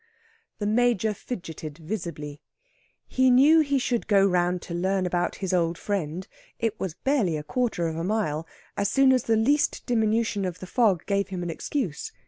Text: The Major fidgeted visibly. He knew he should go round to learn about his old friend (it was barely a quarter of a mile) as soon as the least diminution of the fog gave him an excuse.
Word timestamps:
The 0.57 0.65
Major 0.65 1.13
fidgeted 1.13 1.77
visibly. 1.77 2.41
He 3.05 3.29
knew 3.29 3.59
he 3.59 3.77
should 3.77 4.07
go 4.07 4.25
round 4.25 4.63
to 4.63 4.73
learn 4.73 5.05
about 5.05 5.35
his 5.35 5.53
old 5.53 5.77
friend 5.77 6.27
(it 6.57 6.79
was 6.79 6.95
barely 6.95 7.37
a 7.37 7.43
quarter 7.43 7.87
of 7.87 7.95
a 7.97 8.03
mile) 8.03 8.47
as 8.75 8.89
soon 8.89 9.13
as 9.13 9.25
the 9.25 9.35
least 9.37 9.85
diminution 9.85 10.43
of 10.43 10.57
the 10.57 10.65
fog 10.65 11.05
gave 11.05 11.27
him 11.27 11.43
an 11.43 11.51
excuse. 11.51 12.11